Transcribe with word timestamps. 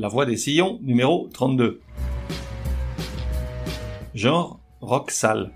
La 0.00 0.08
voix 0.08 0.24
des 0.24 0.38
sillons, 0.38 0.78
numéro 0.80 1.28
32. 1.34 1.82
Genre, 4.14 4.58
rock 4.80 5.10
sale. 5.10 5.52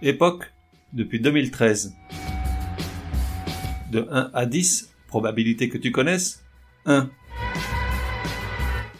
Époque, 0.00 0.50
depuis 0.94 1.20
2013. 1.20 1.94
De 3.92 4.08
1 4.10 4.30
à 4.32 4.46
10, 4.46 4.94
probabilité 5.06 5.68
que 5.68 5.76
tu 5.76 5.92
connaisses, 5.92 6.42
1. 6.86 7.10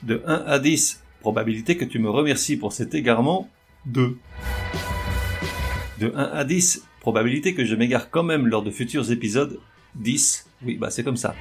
De 0.03 0.23
1 0.27 0.45
à 0.47 0.59
10, 0.59 1.03
probabilité 1.21 1.79
que 1.79 1.87
tu 1.87 1.99
me 2.01 2.11
remercies 2.11 2.59
pour 2.59 2.75
cet 2.75 2.95
égarement, 2.95 3.49
2. 3.87 4.19
De 5.99 6.13
1 6.15 6.25
à 6.25 6.45
10, 6.45 6.85
probabilité 7.01 7.55
que 7.55 7.65
je 7.65 7.75
m'égare 7.75 8.11
quand 8.11 8.23
même 8.23 8.47
lors 8.47 8.63
de 8.63 8.71
futurs 8.71 9.11
épisodes, 9.11 9.59
10. 9.95 10.47
Oui, 10.67 10.77
bah 10.77 10.91
c'est 10.91 11.05
comme 11.05 11.17
ça. 11.17 11.35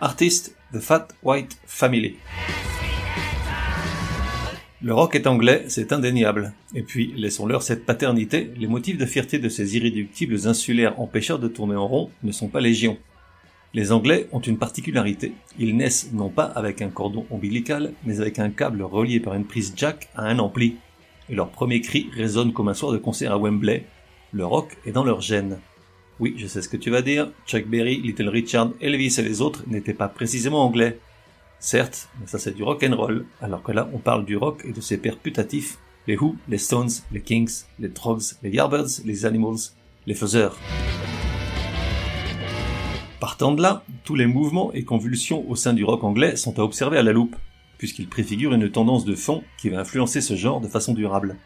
Artiste, 0.00 0.54
The 0.72 0.78
Fat 0.78 1.08
White 1.24 1.58
Family. 1.66 2.14
Le 4.80 4.94
rock 4.94 5.16
est 5.16 5.26
anglais, 5.26 5.64
c'est 5.66 5.92
indéniable. 5.92 6.52
Et 6.72 6.82
puis, 6.82 7.12
laissons-leur 7.16 7.62
cette 7.62 7.84
paternité, 7.84 8.52
les 8.56 8.68
motifs 8.68 8.96
de 8.96 9.06
fierté 9.06 9.40
de 9.40 9.48
ces 9.48 9.76
irréductibles 9.76 10.46
insulaires 10.46 11.00
empêcheurs 11.00 11.40
de 11.40 11.48
tourner 11.48 11.74
en 11.74 11.88
rond 11.88 12.10
ne 12.22 12.30
sont 12.30 12.46
pas 12.46 12.60
légion. 12.60 12.96
Les 13.74 13.90
Anglais 13.90 14.28
ont 14.30 14.38
une 14.38 14.56
particularité, 14.56 15.32
ils 15.58 15.76
naissent 15.76 16.12
non 16.12 16.28
pas 16.28 16.44
avec 16.44 16.80
un 16.80 16.90
cordon 16.90 17.26
ombilical, 17.32 17.92
mais 18.04 18.20
avec 18.20 18.38
un 18.38 18.50
câble 18.50 18.82
relié 18.82 19.18
par 19.18 19.34
une 19.34 19.46
prise 19.46 19.72
jack 19.74 20.08
à 20.14 20.26
un 20.26 20.38
ampli. 20.38 20.76
Et 21.28 21.34
leur 21.34 21.50
premier 21.50 21.80
cri 21.80 22.08
résonne 22.14 22.52
comme 22.52 22.68
un 22.68 22.74
soir 22.74 22.92
de 22.92 22.98
concert 22.98 23.32
à 23.32 23.38
Wembley. 23.38 23.84
Le 24.30 24.46
rock 24.46 24.76
est 24.86 24.92
dans 24.92 25.04
leur 25.04 25.20
gène. 25.20 25.58
Oui, 26.20 26.34
je 26.36 26.48
sais 26.48 26.62
ce 26.62 26.68
que 26.68 26.76
tu 26.76 26.90
vas 26.90 27.02
dire, 27.02 27.30
Chuck 27.46 27.66
Berry, 27.68 28.00
Little 28.00 28.28
Richard, 28.28 28.72
Elvis 28.80 29.14
et 29.18 29.22
les 29.22 29.40
autres 29.40 29.62
n'étaient 29.68 29.94
pas 29.94 30.08
précisément 30.08 30.64
anglais. 30.64 30.98
Certes, 31.60 32.08
mais 32.20 32.26
ça 32.26 32.40
c'est 32.40 32.56
du 32.56 32.64
rock 32.64 32.84
and 32.84 32.96
roll, 32.96 33.24
alors 33.40 33.62
que 33.62 33.70
là 33.70 33.88
on 33.92 33.98
parle 33.98 34.24
du 34.24 34.36
rock 34.36 34.64
et 34.64 34.72
de 34.72 34.80
ses 34.80 34.98
pères 34.98 35.18
putatifs, 35.18 35.78
les 36.08 36.16
Who, 36.16 36.34
les 36.48 36.58
Stones, 36.58 36.90
les 37.12 37.20
Kings, 37.20 37.62
les 37.78 37.90
Trogs, 37.90 38.34
les 38.42 38.50
Yardbirds, 38.50 39.02
les 39.04 39.26
Animals, 39.26 39.58
les 40.06 40.14
Faiseurs. 40.14 40.58
Partant 43.20 43.52
de 43.52 43.62
là, 43.62 43.84
tous 44.04 44.16
les 44.16 44.26
mouvements 44.26 44.72
et 44.72 44.84
convulsions 44.84 45.48
au 45.48 45.54
sein 45.54 45.72
du 45.72 45.84
rock 45.84 46.02
anglais 46.02 46.34
sont 46.34 46.58
à 46.58 46.62
observer 46.62 46.98
à 46.98 47.02
la 47.04 47.12
loupe, 47.12 47.36
puisqu'ils 47.76 48.08
préfigurent 48.08 48.54
une 48.54 48.70
tendance 48.70 49.04
de 49.04 49.14
fond 49.14 49.44
qui 49.56 49.68
va 49.68 49.78
influencer 49.78 50.20
ce 50.20 50.34
genre 50.34 50.60
de 50.60 50.68
façon 50.68 50.94
durable. 50.94 51.36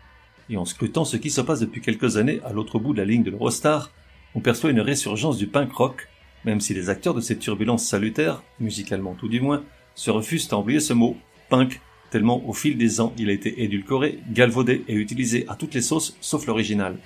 Et 0.49 0.57
en 0.57 0.65
scrutant 0.65 1.05
ce 1.05 1.19
qui 1.19 1.31
se 1.31 1.43
passe 1.43 1.61
depuis 1.61 1.83
quelques 1.83 2.17
années 2.17 2.41
à 2.45 2.53
l'autre 2.53 2.79
bout 2.79 2.95
de 2.95 2.99
la 2.99 3.05
ligne 3.05 3.23
de 3.23 3.31
l'Eurostar, 3.31 3.91
on 4.35 4.41
perçoit 4.41 4.71
une 4.71 4.81
résurgence 4.81 5.37
du 5.37 5.47
punk 5.47 5.73
rock, 5.73 6.09
même 6.45 6.61
si 6.61 6.75
les 6.75 6.89
acteurs 6.89 7.15
de 7.15 7.21
cette 7.21 7.39
turbulence 7.39 7.85
salutaire, 7.85 8.43
musicalement 8.61 9.15
tout 9.15 9.29
du 9.29 9.41
moins, 9.41 9.63
se 9.95 10.11
refusent 10.11 10.49
à 10.53 10.59
oublier 10.59 10.81
ce 10.81 10.93
mot, 10.93 11.17
punk, 11.51 11.81
tellement 12.11 12.47
au 12.49 12.53
fil 12.53 12.77
des 12.77 13.01
ans 13.01 13.13
il 13.19 13.31
a 13.31 13.33
été 13.33 13.63
édulcoré, 13.63 14.19
galvaudé 14.31 14.85
et 14.89 14.95
utilisé 14.95 15.45
à 15.49 15.55
toutes 15.55 15.75
les 15.75 15.83
sauces 15.83 16.17
sauf 16.21 16.47
l'original. 16.47 16.97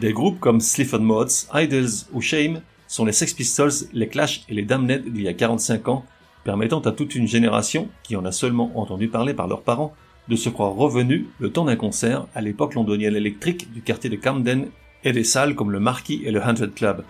Des 0.00 0.12
groupes 0.12 0.38
comme 0.38 0.60
Sliffen 0.60 1.02
Mods, 1.02 1.48
Idols 1.54 2.06
ou 2.12 2.20
Shame 2.20 2.62
sont 2.86 3.04
les 3.04 3.12
Sex 3.12 3.34
Pistols, 3.34 3.88
les 3.92 4.08
Clash 4.08 4.42
et 4.48 4.54
les 4.54 4.62
Damned 4.62 5.12
d'il 5.12 5.22
y 5.22 5.28
a 5.28 5.34
45 5.34 5.88
ans, 5.88 6.04
permettant 6.44 6.80
à 6.80 6.92
toute 6.92 7.16
une 7.16 7.26
génération, 7.26 7.88
qui 8.04 8.14
en 8.16 8.24
a 8.24 8.32
seulement 8.32 8.78
entendu 8.78 9.08
parler 9.08 9.34
par 9.34 9.48
leurs 9.48 9.62
parents, 9.62 9.94
de 10.28 10.36
se 10.36 10.48
croire 10.48 10.74
revenus 10.74 11.26
le 11.38 11.50
temps 11.50 11.64
d'un 11.64 11.76
concert 11.76 12.26
à 12.34 12.40
l'époque 12.40 12.74
londonienne 12.74 13.16
électrique 13.16 13.72
du 13.72 13.82
quartier 13.82 14.10
de 14.10 14.16
Camden 14.16 14.68
et 15.04 15.12
des 15.12 15.24
salles 15.24 15.54
comme 15.54 15.70
le 15.70 15.80
Marquis 15.80 16.22
et 16.24 16.30
le 16.30 16.40
Hundred 16.40 16.74
Club. 16.74 17.04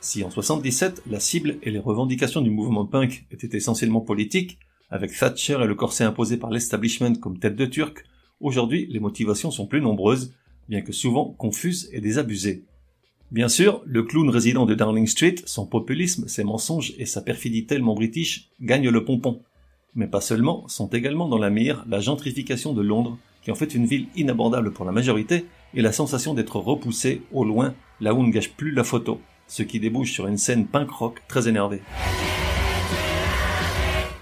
Si 0.00 0.22
en 0.22 0.30
77, 0.30 1.02
la 1.10 1.20
cible 1.20 1.56
et 1.62 1.70
les 1.70 1.78
revendications 1.78 2.40
du 2.40 2.50
mouvement 2.50 2.86
punk 2.86 3.26
étaient 3.30 3.56
essentiellement 3.56 4.00
politiques, 4.00 4.58
avec 4.90 5.16
Thatcher 5.16 5.58
et 5.62 5.66
le 5.66 5.74
corset 5.74 6.04
imposé 6.04 6.36
par 6.36 6.50
l'establishment 6.50 7.14
comme 7.14 7.38
tête 7.38 7.56
de 7.56 7.66
turc, 7.66 8.04
aujourd'hui 8.40 8.86
les 8.90 9.00
motivations 9.00 9.50
sont 9.50 9.66
plus 9.66 9.80
nombreuses, 9.80 10.32
bien 10.68 10.82
que 10.82 10.92
souvent 10.92 11.34
confuses 11.36 11.90
et 11.92 12.00
désabusées. 12.00 12.64
Bien 13.30 13.48
sûr, 13.48 13.82
le 13.84 14.02
clown 14.02 14.30
résident 14.30 14.64
de 14.64 14.74
Downing 14.74 15.06
Street, 15.06 15.34
son 15.44 15.66
populisme, 15.66 16.26
ses 16.28 16.44
mensonges 16.44 16.94
et 16.96 17.04
sa 17.04 17.20
perfidie 17.20 17.66
tellement 17.66 17.94
british 17.94 18.48
gagnent 18.62 18.88
le 18.88 19.04
pompon. 19.04 19.42
Mais 19.94 20.06
pas 20.06 20.20
seulement, 20.20 20.66
sont 20.68 20.88
également 20.88 21.28
dans 21.28 21.38
la 21.38 21.50
mire 21.50 21.84
la 21.88 22.00
gentrification 22.00 22.72
de 22.72 22.82
Londres, 22.82 23.18
qui 23.42 23.50
en 23.50 23.54
fait 23.54 23.74
une 23.74 23.86
ville 23.86 24.08
inabordable 24.16 24.72
pour 24.72 24.84
la 24.84 24.92
majorité, 24.92 25.46
et 25.74 25.82
la 25.82 25.92
sensation 25.92 26.34
d'être 26.34 26.56
repoussé 26.56 27.22
au 27.32 27.44
loin, 27.44 27.74
là 28.00 28.14
où 28.14 28.18
on 28.18 28.22
ne 28.24 28.32
gâche 28.32 28.52
plus 28.52 28.70
la 28.72 28.84
photo, 28.84 29.20
ce 29.46 29.62
qui 29.62 29.80
débouche 29.80 30.12
sur 30.12 30.26
une 30.26 30.38
scène 30.38 30.66
punk 30.66 30.90
rock 30.90 31.22
très 31.28 31.48
énervée. 31.48 31.80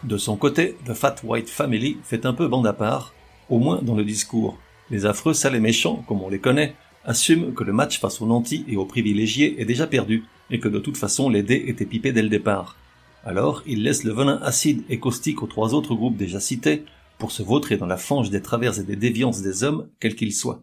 De 0.04 0.18
son 0.18 0.36
côté, 0.36 0.76
The 0.86 0.94
Fat 0.94 1.16
White 1.24 1.50
Family 1.50 1.96
fait 2.04 2.26
un 2.26 2.32
peu 2.32 2.46
bande 2.46 2.66
à 2.66 2.72
part, 2.72 3.12
au 3.50 3.58
moins 3.58 3.82
dans 3.82 3.96
le 3.96 4.04
discours. 4.04 4.58
Les 4.90 5.04
affreux 5.04 5.34
sales 5.34 5.56
et 5.56 5.60
méchants, 5.60 6.04
comme 6.06 6.22
on 6.22 6.28
les 6.28 6.38
connaît, 6.38 6.74
assument 7.04 7.52
que 7.52 7.64
le 7.64 7.72
match 7.72 7.98
face 7.98 8.20
aux 8.20 8.26
nantis 8.26 8.64
et 8.68 8.76
aux 8.76 8.84
privilégiés 8.84 9.60
est 9.60 9.64
déjà 9.64 9.86
perdu, 9.86 10.24
et 10.50 10.60
que 10.60 10.68
de 10.68 10.78
toute 10.78 10.96
façon 10.96 11.28
les 11.28 11.42
dés 11.42 11.64
étaient 11.66 11.86
pipés 11.86 12.12
dès 12.12 12.22
le 12.22 12.28
départ. 12.28 12.76
Alors, 13.28 13.64
ils 13.66 13.82
laissent 13.82 14.04
le 14.04 14.12
venin 14.12 14.38
acide 14.40 14.84
et 14.88 15.00
caustique 15.00 15.42
aux 15.42 15.48
trois 15.48 15.74
autres 15.74 15.96
groupes 15.96 16.16
déjà 16.16 16.38
cités, 16.38 16.84
pour 17.18 17.32
se 17.32 17.42
vautrer 17.42 17.76
dans 17.76 17.86
la 17.86 17.96
fange 17.96 18.30
des 18.30 18.40
travers 18.40 18.78
et 18.78 18.84
des 18.84 18.94
déviances 18.94 19.42
des 19.42 19.64
hommes, 19.64 19.88
quels 19.98 20.14
qu'ils 20.14 20.32
soient. 20.32 20.62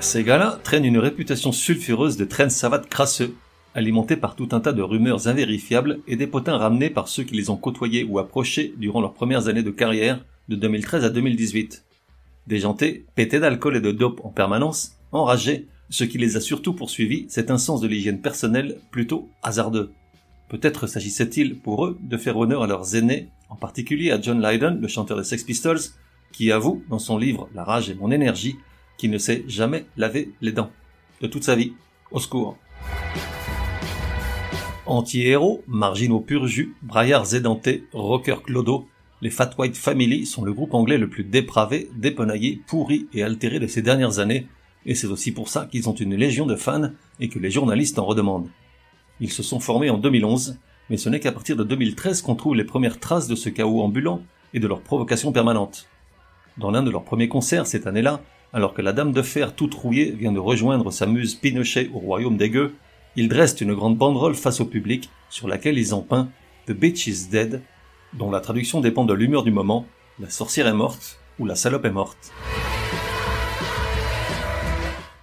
Ces 0.00 0.24
gars-là 0.24 0.58
traînent 0.64 0.86
une 0.86 0.96
réputation 0.96 1.52
sulfureuse 1.52 2.16
de 2.16 2.24
traîne 2.24 2.48
savate 2.48 2.88
crasseux, 2.88 3.34
alimentée 3.74 4.16
par 4.16 4.36
tout 4.36 4.48
un 4.52 4.60
tas 4.60 4.72
de 4.72 4.82
rumeurs 4.82 5.28
invérifiables 5.28 6.00
et 6.06 6.16
des 6.16 6.26
potins 6.26 6.56
ramenés 6.56 6.90
par 6.90 7.08
ceux 7.08 7.22
qui 7.22 7.34
les 7.34 7.50
ont 7.50 7.56
côtoyés 7.56 8.04
ou 8.04 8.18
approchés 8.18 8.74
durant 8.78 9.00
leurs 9.00 9.14
premières 9.14 9.48
années 9.48 9.62
de 9.62 9.70
carrière, 9.70 10.24
de 10.48 10.56
2013 10.56 11.04
à 11.04 11.10
2018. 11.10 11.84
Déjantés, 12.46 13.06
pétés 13.14 13.38
d'alcool 13.38 13.76
et 13.76 13.80
de 13.80 13.92
dope 13.92 14.20
en 14.24 14.30
permanence, 14.30 14.96
enragés, 15.12 15.68
ce 15.88 16.04
qui 16.04 16.18
les 16.18 16.36
a 16.36 16.40
surtout 16.40 16.72
poursuivis, 16.72 17.26
c'est 17.28 17.50
un 17.50 17.58
sens 17.58 17.80
de 17.80 17.88
l'hygiène 17.88 18.20
personnelle 18.20 18.78
plutôt 18.90 19.28
hasardeux. 19.42 19.92
Peut-être 20.48 20.86
s'agissait-il 20.86 21.58
pour 21.58 21.86
eux 21.86 21.98
de 22.00 22.16
faire 22.16 22.36
honneur 22.36 22.62
à 22.62 22.66
leurs 22.66 22.96
aînés, 22.96 23.28
en 23.48 23.56
particulier 23.56 24.10
à 24.10 24.20
John 24.20 24.42
Lydon, 24.42 24.78
le 24.80 24.88
chanteur 24.88 25.16
des 25.16 25.24
Sex 25.24 25.44
Pistols, 25.44 25.80
qui 26.32 26.52
avoue, 26.52 26.82
dans 26.88 26.98
son 26.98 27.18
livre 27.18 27.48
La 27.54 27.64
rage 27.64 27.90
et 27.90 27.94
mon 27.94 28.10
énergie, 28.10 28.56
qu'il 28.98 29.10
ne 29.10 29.18
s'est 29.18 29.44
jamais 29.48 29.86
lavé 29.96 30.32
les 30.40 30.52
dents. 30.52 30.70
De 31.20 31.26
toute 31.26 31.44
sa 31.44 31.56
vie. 31.56 31.72
Au 32.10 32.18
secours. 32.18 32.56
Anti-héros, 34.90 35.62
marginaux 35.68 36.18
pur 36.18 36.48
jus, 36.48 36.74
braillards 36.82 37.36
édentés, 37.36 37.84
rockers 37.92 38.42
clodo, 38.42 38.88
les 39.22 39.30
Fat 39.30 39.50
White 39.56 39.76
Family 39.76 40.26
sont 40.26 40.44
le 40.44 40.52
groupe 40.52 40.74
anglais 40.74 40.98
le 40.98 41.08
plus 41.08 41.22
dépravé, 41.22 41.88
dépenaillé, 41.94 42.60
pourri 42.66 43.06
et 43.14 43.22
altéré 43.22 43.60
de 43.60 43.68
ces 43.68 43.82
dernières 43.82 44.18
années, 44.18 44.48
et 44.86 44.96
c'est 44.96 45.06
aussi 45.06 45.30
pour 45.30 45.48
ça 45.48 45.68
qu'ils 45.70 45.88
ont 45.88 45.94
une 45.94 46.16
légion 46.16 46.44
de 46.44 46.56
fans 46.56 46.90
et 47.20 47.28
que 47.28 47.38
les 47.38 47.52
journalistes 47.52 48.00
en 48.00 48.04
redemandent. 48.04 48.48
Ils 49.20 49.30
se 49.30 49.44
sont 49.44 49.60
formés 49.60 49.90
en 49.90 49.96
2011, 49.96 50.58
mais 50.90 50.96
ce 50.96 51.08
n'est 51.08 51.20
qu'à 51.20 51.30
partir 51.30 51.54
de 51.54 51.62
2013 51.62 52.20
qu'on 52.22 52.34
trouve 52.34 52.56
les 52.56 52.64
premières 52.64 52.98
traces 52.98 53.28
de 53.28 53.36
ce 53.36 53.48
chaos 53.48 53.82
ambulant 53.82 54.22
et 54.54 54.58
de 54.58 54.66
leur 54.66 54.80
provocation 54.80 55.30
permanente. 55.30 55.86
Dans 56.58 56.72
l'un 56.72 56.82
de 56.82 56.90
leurs 56.90 57.04
premiers 57.04 57.28
concerts 57.28 57.68
cette 57.68 57.86
année-là, 57.86 58.22
alors 58.52 58.74
que 58.74 58.82
la 58.82 58.92
dame 58.92 59.12
de 59.12 59.22
fer 59.22 59.54
toute 59.54 59.72
rouillée 59.72 60.10
vient 60.10 60.32
de 60.32 60.40
rejoindre 60.40 60.90
sa 60.90 61.06
muse 61.06 61.36
Pinochet 61.36 61.90
au 61.94 62.00
royaume 62.00 62.36
des 62.36 62.50
gueux, 62.50 62.74
ils 63.16 63.28
dressent 63.28 63.60
une 63.60 63.74
grande 63.74 63.96
banderole 63.96 64.34
face 64.34 64.60
au 64.60 64.66
public 64.66 65.10
sur 65.28 65.48
laquelle 65.48 65.78
ils 65.78 65.94
ont 65.94 66.02
peint 66.02 66.30
The 66.66 66.72
Bitch 66.72 67.06
is 67.06 67.28
Dead, 67.30 67.62
dont 68.12 68.30
la 68.30 68.40
traduction 68.40 68.80
dépend 68.80 69.04
de 69.04 69.14
l'humeur 69.14 69.42
du 69.42 69.50
moment, 69.50 69.86
la 70.18 70.30
sorcière 70.30 70.66
est 70.66 70.72
morte 70.72 71.20
ou 71.38 71.46
la 71.46 71.56
salope 71.56 71.84
est 71.84 71.90
morte. 71.90 72.32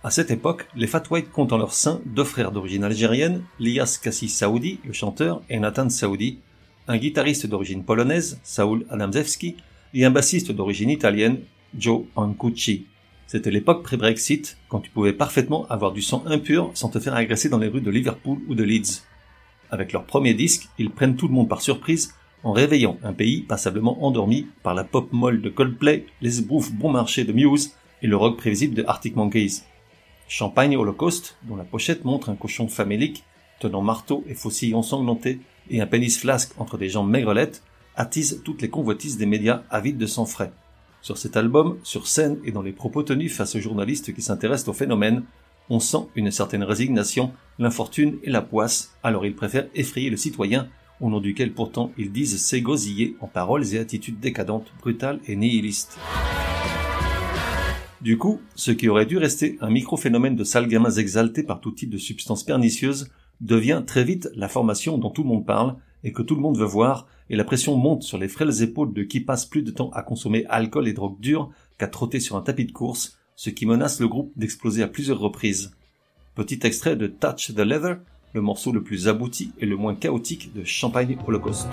À 0.04 0.10
cette 0.10 0.32
époque, 0.32 0.68
les 0.76 0.88
Fat 0.88 1.04
White 1.10 1.32
comptent 1.32 1.52
en 1.52 1.58
leur 1.58 1.74
sein 1.74 2.02
deux 2.06 2.24
frères 2.24 2.52
d'origine 2.52 2.84
algérienne, 2.84 3.44
Lias 3.60 4.00
Kassi 4.02 4.30
Saoudi, 4.30 4.80
le 4.86 4.94
chanteur, 4.94 5.42
et 5.50 5.60
Nathan 5.60 5.90
Saoudi, 5.90 6.40
un 6.88 6.98
guitariste 6.98 7.48
d'origine 7.48 7.84
polonaise, 7.84 8.40
Saul 8.44 8.86
Adamzewski, 8.90 9.58
et 9.94 10.06
un 10.06 10.12
bassiste 10.12 10.52
d'origine 10.52 10.90
italienne, 10.90 11.42
Joe 11.78 12.06
Pancucci. 12.14 12.86
C'était 13.28 13.52
l'époque 13.52 13.84
pré-Brexit, 13.84 14.58
quand 14.70 14.80
tu 14.80 14.90
pouvais 14.90 15.12
parfaitement 15.12 15.68
avoir 15.68 15.92
du 15.92 16.02
sang 16.02 16.24
impur 16.28 16.72
sans 16.76 16.88
te 16.88 16.98
faire 16.98 17.14
agresser 17.14 17.50
dans 17.50 17.58
les 17.58 17.68
rues 17.68 17.82
de 17.82 17.92
Liverpool 17.92 18.40
ou 18.48 18.56
de 18.56 18.64
Leeds. 18.64 19.04
Avec 19.70 19.92
leur 19.92 20.06
premier 20.06 20.34
disque, 20.34 20.70
ils 20.78 20.90
prennent 20.90 21.18
tout 21.18 21.28
le 21.28 21.34
monde 21.34 21.50
par 21.50 21.62
surprise 21.62 22.14
en 22.44 22.54
réveillant 22.54 22.98
un 23.04 23.12
pays 23.12 23.42
passablement 23.42 24.06
endormi 24.06 24.48
par 24.64 24.74
la 24.74 24.86
pop 24.86 25.12
molle 25.12 25.42
de 25.42 25.50
Coldplay, 25.50 26.06
les 26.22 26.42
brouffes 26.42 26.72
bon 26.72 26.90
marché 26.90 27.26
de 27.26 27.34
Muse 27.34 27.74
et 28.02 28.08
le 28.08 28.16
rock 28.16 28.38
prévisible 28.38 28.76
de 28.76 28.86
Arctic 28.88 29.18
Monkeys. 29.18 29.64
Champagne 30.30 30.78
Holocaust, 30.78 31.38
dont 31.44 31.58
la 31.58 31.66
pochette 31.66 32.06
montre 32.06 32.30
un 32.30 32.36
cochon 32.36 32.70
famélique, 32.70 33.26
tenant 33.60 33.82
marteau 33.82 34.24
et 34.30 34.36
faucille 34.36 34.74
ensanglanté, 34.74 35.42
et 35.70 35.82
un 35.82 35.88
pénis 35.88 36.18
flasque 36.18 36.54
entre 36.60 36.78
des 36.78 36.88
jambes 36.88 37.10
maigrelettes, 37.10 37.62
attise 37.98 38.42
toutes 38.46 38.62
les 38.62 38.70
convoitises 38.70 39.18
des 39.18 39.26
médias 39.26 39.64
avides 39.70 39.98
de 39.98 40.06
sang 40.06 40.26
frais. 40.26 40.54
Sur 41.08 41.18
cet 41.18 41.38
album, 41.38 41.78
sur 41.84 42.06
scène 42.06 42.38
et 42.44 42.52
dans 42.52 42.62
les 42.62 42.74
propos 42.74 43.02
tenus 43.02 43.34
face 43.34 43.56
aux 43.56 43.62
journalistes 43.62 44.14
qui 44.14 44.22
s'intéressent 44.22 44.68
au 44.68 44.74
phénomène, 44.74 45.24
on 45.70 45.80
sent 45.80 46.10
une 46.18 46.32
certaine 46.32 46.64
résignation, 46.64 47.32
l'infortune 47.60 48.18
et 48.24 48.30
la 48.30 48.42
poisse, 48.42 48.94
alors 49.04 49.26
ils 49.26 49.34
préfèrent 49.34 49.70
effrayer 49.74 50.10
le 50.10 50.18
citoyen, 50.18 50.68
au 51.00 51.10
nom 51.10 51.22
duquel 51.22 51.54
pourtant 51.54 51.94
ils 51.98 52.12
disent 52.12 52.42
s'égosiller 52.42 53.16
en 53.22 53.28
paroles 53.28 53.74
et 53.74 53.80
attitudes 53.80 54.20
décadentes, 54.20 54.68
brutales 54.82 55.22
et 55.30 55.38
nihilistes. 55.38 55.98
Du 58.02 58.18
coup, 58.18 58.42
ce 58.56 58.72
qui 58.72 58.90
aurait 58.90 59.06
dû 59.06 59.18
rester 59.18 59.58
un 59.62 59.70
micro-phénomène 59.70 60.36
de 60.36 60.44
sales 60.44 60.68
gamins 60.68 60.92
exaltés 60.92 61.44
par 61.44 61.62
tout 61.62 61.72
type 61.72 61.90
de 61.90 61.98
substances 61.98 62.44
pernicieuses 62.44 63.10
devient 63.42 63.84
très 63.86 64.04
vite 64.04 64.30
la 64.36 64.48
formation 64.48 64.98
dont 64.98 65.10
tout 65.10 65.24
le 65.24 65.30
monde 65.30 65.46
parle 65.46 65.76
et 66.04 66.12
que 66.12 66.22
tout 66.22 66.36
le 66.36 66.42
monde 66.42 66.58
veut 66.58 66.66
voir, 66.66 67.08
et 67.30 67.36
la 67.36 67.44
pression 67.44 67.76
monte 67.76 68.04
sur 68.04 68.18
les 68.18 68.28
frêles 68.28 68.62
épaules 68.62 68.94
de 68.94 69.04
qui 69.04 69.20
passent 69.20 69.46
plus 69.46 69.64
de 69.64 69.72
temps 69.72 69.90
à 69.92 70.04
consommer 70.04 70.46
alcool 70.48 70.88
et 70.88 70.94
drogue 70.94 71.20
dure 71.20 71.52
qu'à 71.78 71.88
trotter 71.88 72.20
sur 72.20 72.36
un 72.36 72.42
tapis 72.42 72.66
de 72.66 72.72
course, 72.72 73.18
ce 73.36 73.50
qui 73.50 73.66
menace 73.66 74.00
le 74.00 74.08
groupe 74.08 74.32
d'exploser 74.36 74.84
à 74.84 74.88
plusieurs 74.88 75.20
reprises. 75.20 75.72
Petit 76.36 76.60
extrait 76.64 76.96
de 76.96 77.08
Touch 77.08 77.54
the 77.54 77.60
Leather, 77.60 77.98
le 78.34 78.42
morceau 78.42 78.72
le 78.72 78.84
plus 78.84 79.08
abouti 79.08 79.52
et 79.60 79.66
le 79.66 79.76
moins 79.76 79.96
chaotique 79.96 80.54
de 80.54 80.64
Champagne 80.64 81.18
Holocaust. 81.28 81.68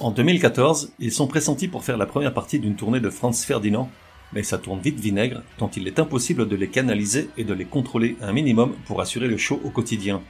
En 0.00 0.12
2014, 0.12 0.92
ils 1.00 1.10
sont 1.10 1.26
pressentis 1.26 1.66
pour 1.66 1.82
faire 1.82 1.96
la 1.96 2.06
première 2.06 2.32
partie 2.32 2.60
d'une 2.60 2.76
tournée 2.76 3.00
de 3.00 3.10
Franz 3.10 3.44
Ferdinand, 3.44 3.90
mais 4.32 4.44
ça 4.44 4.56
tourne 4.56 4.78
vite 4.78 5.00
vinaigre, 5.00 5.42
tant 5.56 5.70
il 5.76 5.88
est 5.88 5.98
impossible 5.98 6.46
de 6.46 6.54
les 6.54 6.68
canaliser 6.68 7.30
et 7.36 7.42
de 7.42 7.52
les 7.52 7.64
contrôler 7.64 8.16
un 8.20 8.32
minimum 8.32 8.74
pour 8.86 9.00
assurer 9.00 9.26
le 9.26 9.36
show 9.36 9.60
au 9.64 9.70
quotidien. 9.70 10.22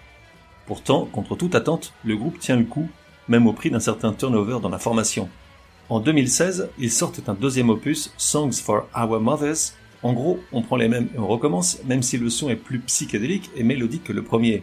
Pourtant, 0.67 1.05
contre 1.05 1.37
toute 1.37 1.55
attente, 1.55 1.93
le 2.03 2.17
groupe 2.17 2.39
tient 2.39 2.57
le 2.57 2.65
coup, 2.65 2.89
même 3.29 3.47
au 3.47 3.53
prix 3.53 3.71
d'un 3.71 3.81
certain 3.81 4.15
turnover 4.15 4.59
dans 4.63 4.71
la 4.71 4.79
formation. 4.79 5.29
En 5.91 6.01
2016, 6.01 6.71
ils 6.79 6.91
sortent 6.91 7.29
un 7.29 7.35
deuxième 7.35 7.69
opus, 7.69 8.15
Songs 8.17 8.53
for 8.53 8.89
Our 8.97 9.21
Mothers. 9.21 9.75
En 10.03 10.15
gros, 10.15 10.41
on 10.51 10.63
prend 10.63 10.77
les 10.77 10.89
mêmes 10.89 11.09
et 11.15 11.19
on 11.19 11.27
recommence, 11.27 11.79
même 11.85 12.03
si 12.03 12.17
le 12.17 12.31
son 12.31 12.49
est 12.49 12.57
plus 12.57 12.81
psychédélique 12.81 13.51
et 13.55 13.65
mélodique 13.65 14.05
que 14.05 14.13
le 14.15 14.23
premier. 14.23 14.63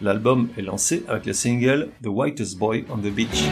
L'album 0.00 0.48
est 0.58 0.62
lancé 0.62 1.04
avec 1.06 1.26
le 1.26 1.34
single 1.34 1.90
The 2.02 2.08
Whitest 2.08 2.58
Boy 2.58 2.84
on 2.90 2.98
the 2.98 3.12
Beach. 3.12 3.44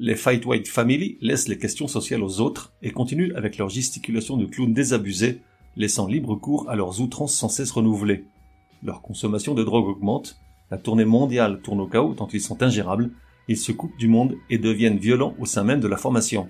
Les 0.00 0.16
Fight 0.16 0.44
White 0.44 0.68
Family 0.68 1.18
laissent 1.20 1.48
les 1.48 1.58
questions 1.58 1.88
sociales 1.88 2.22
aux 2.22 2.40
autres 2.40 2.72
et 2.82 2.90
continuent 2.90 3.34
avec 3.36 3.58
leur 3.58 3.68
gesticulation 3.68 4.36
de 4.36 4.46
clowns 4.46 4.72
désabusés, 4.72 5.40
laissant 5.76 6.06
libre 6.06 6.34
cours 6.34 6.68
à 6.68 6.74
leurs 6.74 7.00
outrances 7.00 7.34
sans 7.34 7.48
cesse 7.48 7.70
renouvelées. 7.70 8.24
Leur 8.82 9.02
consommation 9.02 9.54
de 9.54 9.62
drogue 9.62 9.86
augmente, 9.86 10.40
la 10.70 10.78
tournée 10.78 11.04
mondiale 11.04 11.60
tourne 11.62 11.80
au 11.80 11.86
chaos 11.86 12.14
tant 12.14 12.28
ils 12.32 12.40
sont 12.40 12.62
ingérables, 12.62 13.10
ils 13.46 13.56
se 13.56 13.72
coupent 13.72 13.96
du 13.98 14.08
monde 14.08 14.34
et 14.50 14.58
deviennent 14.58 14.98
violents 14.98 15.34
au 15.38 15.46
sein 15.46 15.64
même 15.64 15.80
de 15.80 15.88
la 15.88 15.96
formation. 15.96 16.48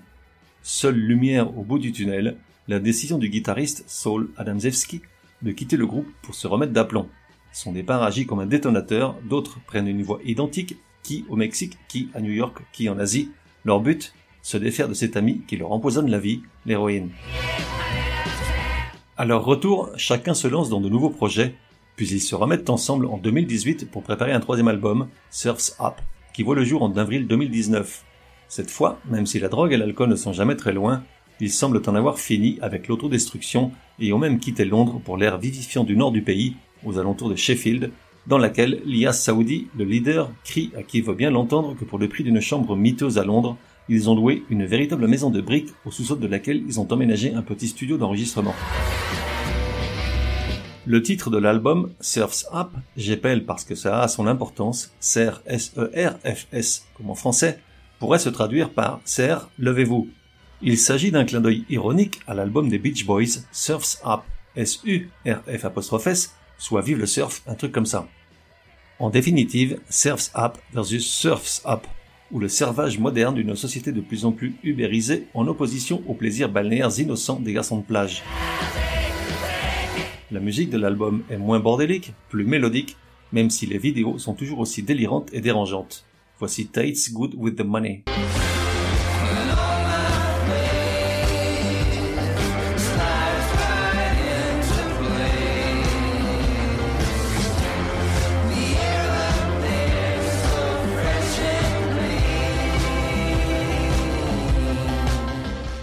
Seule 0.63 0.97
lumière 0.97 1.55
au 1.57 1.63
bout 1.63 1.79
du 1.79 1.91
tunnel, 1.91 2.37
la 2.67 2.79
décision 2.79 3.17
du 3.17 3.29
guitariste 3.29 3.83
Saul 3.87 4.29
Adamzewski 4.37 5.01
de 5.41 5.51
quitter 5.51 5.77
le 5.77 5.85
groupe 5.85 6.09
pour 6.23 6.35
se 6.35 6.47
remettre 6.47 6.73
d'aplomb. 6.73 7.07
Son 7.53 7.73
départ 7.73 8.03
agit 8.03 8.25
comme 8.25 8.39
un 8.39 8.45
détonateur, 8.45 9.15
d'autres 9.27 9.59
prennent 9.65 9.87
une 9.87 10.03
voie 10.03 10.19
identique 10.25 10.77
qui 11.03 11.25
au 11.29 11.35
Mexique, 11.35 11.77
qui 11.87 12.09
à 12.13 12.21
New 12.21 12.31
York, 12.31 12.57
qui 12.71 12.89
en 12.89 12.99
Asie. 12.99 13.31
Leur 13.65 13.81
but 13.81 14.13
Se 14.41 14.57
défaire 14.57 14.87
de 14.87 14.93
cet 14.93 15.17
ami 15.17 15.41
qui 15.47 15.57
leur 15.57 15.71
empoisonne 15.71 16.09
la 16.09 16.19
vie, 16.19 16.41
l'héroïne. 16.65 17.09
À 19.17 19.25
leur 19.25 19.43
retour, 19.43 19.89
chacun 19.97 20.33
se 20.33 20.47
lance 20.47 20.69
dans 20.69 20.79
de 20.79 20.89
nouveaux 20.89 21.09
projets, 21.09 21.55
puis 21.95 22.07
ils 22.07 22.21
se 22.21 22.35
remettent 22.35 22.69
ensemble 22.69 23.05
en 23.05 23.17
2018 23.17 23.91
pour 23.91 24.01
préparer 24.01 24.31
un 24.31 24.39
troisième 24.39 24.69
album, 24.69 25.09
Surf's 25.29 25.75
Up, 25.81 25.95
qui 26.33 26.43
voit 26.43 26.55
le 26.55 26.63
jour 26.63 26.83
en 26.83 26.95
avril 26.95 27.27
2019. 27.27 28.05
Cette 28.47 28.71
fois, 28.71 28.99
même 29.09 29.25
si 29.25 29.39
la 29.39 29.49
drogue 29.49 29.73
et 29.73 29.77
l'alcool 29.77 30.09
ne 30.09 30.15
sont 30.15 30.31
jamais 30.31 30.55
très 30.55 30.71
loin, 30.71 31.03
ils 31.41 31.51
semblent 31.51 31.81
en 31.85 31.95
avoir 31.95 32.17
fini 32.17 32.57
avec 32.61 32.87
l'autodestruction 32.87 33.71
et 33.99 34.11
ont 34.13 34.17
même 34.17 34.39
quitté 34.39 34.65
Londres 34.65 35.01
pour 35.03 35.17
l'air 35.17 35.37
vivifiant 35.37 35.83
du 35.83 35.95
nord 35.95 36.11
du 36.11 36.21
pays, 36.21 36.55
aux 36.85 36.97
alentours 36.97 37.29
de 37.29 37.35
Sheffield, 37.35 37.91
dans 38.27 38.37
laquelle 38.37 38.81
l'IAS 38.85 39.13
Saoudi, 39.13 39.67
le 39.77 39.85
leader, 39.85 40.31
crie 40.43 40.71
à 40.77 40.83
qui 40.83 41.01
veut 41.01 41.15
bien 41.15 41.31
l'entendre 41.31 41.75
que 41.75 41.85
pour 41.85 41.99
le 41.99 42.07
prix 42.07 42.23
d'une 42.23 42.41
chambre 42.41 42.75
miteuse 42.75 43.17
à 43.17 43.23
Londres, 43.23 43.57
ils 43.87 44.09
ont 44.09 44.15
loué 44.15 44.43
une 44.49 44.65
véritable 44.65 45.07
maison 45.07 45.29
de 45.29 45.41
briques 45.41 45.73
au 45.85 45.91
sous-sol 45.91 46.19
de 46.19 46.27
laquelle 46.27 46.63
ils 46.67 46.79
ont 46.79 46.87
emménagé 46.91 47.33
un 47.33 47.41
petit 47.41 47.67
studio 47.67 47.97
d'enregistrement. 47.97 48.53
Le 50.85 51.03
titre 51.03 51.29
de 51.29 51.37
l'album, 51.37 51.91
Surf's 51.99 52.47
Up, 52.53 52.69
j'appelle 52.97 53.45
parce 53.45 53.63
que 53.63 53.75
ça 53.75 54.01
a 54.01 54.07
son 54.07 54.27
importance, 54.27 54.93
Serre 54.99 55.41
S-E-R-F-S 55.45 56.87
comme 56.95 57.09
en 57.09 57.15
français, 57.15 57.59
pourrait 57.99 58.19
se 58.19 58.29
traduire 58.29 58.69
par 58.69 59.01
Serre, 59.05 59.49
levez-vous. 59.59 60.07
Il 60.61 60.77
s'agit 60.77 61.11
d'un 61.11 61.25
clin 61.25 61.41
d'œil 61.41 61.65
ironique 61.69 62.19
à 62.27 62.33
l'album 62.33 62.69
des 62.69 62.79
Beach 62.79 63.05
Boys, 63.05 63.43
Surf's 63.51 64.01
Up, 64.05 64.21
S-U-R-F 64.55 65.65
soit 66.59 66.81
Vive 66.81 66.99
le 66.99 67.07
surf, 67.07 67.41
un 67.47 67.55
truc 67.55 67.71
comme 67.71 67.87
ça. 67.87 68.07
En 68.99 69.09
définitive, 69.09 69.79
Surf's 69.89 70.31
Up 70.35 70.57
versus 70.73 71.07
Surf's 71.07 71.63
Up, 71.65 71.87
ou 72.31 72.39
le 72.39 72.49
servage 72.49 72.99
moderne 72.99 73.33
d'une 73.33 73.55
société 73.55 73.91
de 73.91 74.01
plus 74.01 74.25
en 74.25 74.31
plus 74.31 74.53
ubérisée 74.61 75.25
en 75.33 75.47
opposition 75.47 76.03
aux 76.05 76.13
plaisirs 76.13 76.49
balnéaires 76.49 76.99
innocents 76.99 77.39
des 77.39 77.53
garçons 77.53 77.77
de 77.77 77.83
plage. 77.83 78.21
La 80.29 80.39
musique 80.39 80.69
de 80.69 80.77
l'album 80.77 81.23
est 81.31 81.37
moins 81.37 81.59
bordélique, 81.59 82.13
plus 82.29 82.45
mélodique, 82.45 82.97
même 83.31 83.49
si 83.49 83.65
les 83.65 83.79
vidéos 83.79 84.19
sont 84.19 84.33
toujours 84.33 84.59
aussi 84.59 84.83
délirantes 84.83 85.33
et 85.33 85.41
dérangeantes. 85.41 86.05
Voici 86.37 86.67
Tate's 86.67 87.11
Good 87.11 87.33
with 87.35 87.55
the 87.55 87.65
Money. 87.65 88.03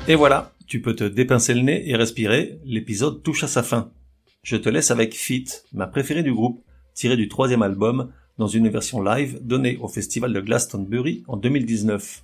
Et 0.09 0.15
voilà, 0.15 0.53
tu 0.69 0.81
peux 0.81 0.95
te 0.95 1.03
dépincer 1.03 1.53
le 1.53 1.63
nez 1.63 1.91
et 1.91 1.97
respirer, 1.97 2.61
l'épisode 2.65 3.25
touche 3.25 3.43
à 3.43 3.49
sa 3.49 3.65
fin. 3.65 3.91
Je 4.45 4.57
te 4.57 4.69
laisse 4.69 4.93
avec 4.93 5.15
Fit, 5.15 5.47
ma 5.73 5.89
préférée 5.89 6.23
du 6.23 6.33
groupe, 6.33 6.63
tirée 6.95 7.17
du 7.17 7.27
troisième 7.27 7.63
album, 7.63 8.13
dans 8.39 8.47
une 8.47 8.69
version 8.69 9.03
live 9.03 9.41
donnée 9.43 9.79
au 9.81 9.89
festival 9.89 10.33
de 10.33 10.41
Glastonbury 10.41 11.25
en 11.27 11.37
2019. 11.37 12.23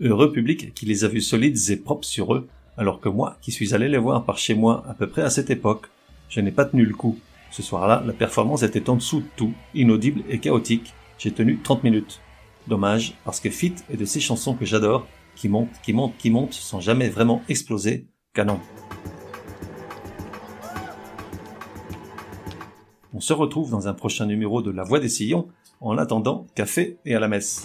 Heureux 0.00 0.32
public 0.32 0.74
qui 0.74 0.86
les 0.86 1.04
a 1.04 1.08
vus 1.08 1.20
solides 1.20 1.70
et 1.70 1.76
propres 1.76 2.04
sur 2.04 2.34
eux, 2.34 2.48
alors 2.76 3.00
que 3.00 3.08
moi, 3.08 3.38
qui 3.40 3.52
suis 3.52 3.74
allé 3.74 3.88
les 3.88 3.98
voir 3.98 4.24
par 4.24 4.36
chez 4.36 4.54
moi 4.54 4.84
à 4.88 4.94
peu 4.94 5.06
près 5.06 5.22
à 5.22 5.30
cette 5.30 5.50
époque, 5.50 5.86
je 6.28 6.40
n'ai 6.40 6.50
pas 6.50 6.64
tenu 6.64 6.84
le 6.84 6.94
coup. 6.94 7.16
Ce 7.52 7.62
soir-là, 7.62 8.02
la 8.04 8.12
performance 8.12 8.64
était 8.64 8.90
en 8.90 8.96
dessous 8.96 9.20
de 9.20 9.26
tout, 9.36 9.54
inaudible 9.72 10.22
et 10.28 10.40
chaotique. 10.40 10.92
J'ai 11.18 11.30
tenu 11.30 11.60
30 11.62 11.84
minutes. 11.84 12.20
Dommage, 12.66 13.14
parce 13.24 13.38
que 13.38 13.50
Fit 13.50 13.74
est 13.88 13.96
de 13.96 14.04
ces 14.04 14.18
chansons 14.18 14.54
que 14.54 14.64
j'adore 14.64 15.06
qui 15.36 15.48
monte, 15.48 15.68
qui 15.82 15.92
monte, 15.92 16.16
qui 16.16 16.30
monte, 16.30 16.52
sans 16.52 16.80
jamais 16.80 17.08
vraiment 17.08 17.42
exploser 17.48 18.06
canon. 18.32 18.60
On 23.12 23.20
se 23.20 23.32
retrouve 23.32 23.70
dans 23.70 23.86
un 23.86 23.94
prochain 23.94 24.26
numéro 24.26 24.60
de 24.60 24.70
La 24.70 24.82
Voix 24.82 24.98
des 24.98 25.08
Sillons. 25.08 25.48
En 25.80 25.98
attendant, 25.98 26.46
café 26.54 26.98
et 27.04 27.14
à 27.14 27.20
la 27.20 27.28
messe. 27.28 27.64